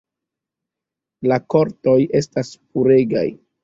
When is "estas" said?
2.25-2.55